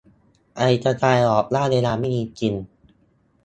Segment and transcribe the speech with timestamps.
[0.55, 2.53] ไอน์สไตน์บอกว่าเวลาไม่มีจริง